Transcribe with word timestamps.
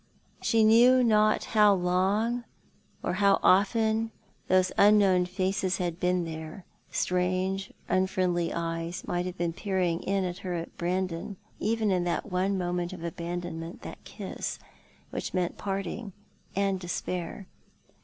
She 0.41 0.63
knew 0.63 1.03
not 1.03 1.43
how 1.43 1.75
long 1.75 2.43
or 3.03 3.13
how 3.21 3.39
often 3.43 4.09
those 4.47 4.71
unknown 4.75 5.27
faces 5.27 5.77
had 5.77 5.99
been 5.99 6.25
there. 6.25 6.65
Strange 6.89 7.71
unfriendly 7.87 8.51
eyes 8.51 9.07
might 9.07 9.27
have 9.27 9.37
been 9.37 9.53
peering 9.53 9.99
in 10.01 10.23
at 10.23 10.39
her 10.39 10.55
and 10.55 10.75
Brandon, 10.75 11.37
even 11.59 11.91
in 11.91 12.03
that 12.05 12.31
one 12.31 12.57
moment 12.57 12.93
of 12.93 13.03
abandonment, 13.03 13.83
that 13.83 14.03
kiss, 14.03 14.57
which 15.11 15.35
meant 15.35 15.59
parting 15.59 16.13
and 16.55 16.79
despair. 16.79 17.45